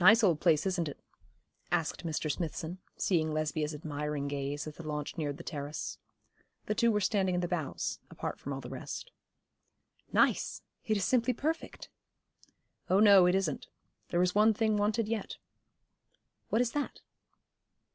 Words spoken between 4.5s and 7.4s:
as the launch neared the terrace. They two were standing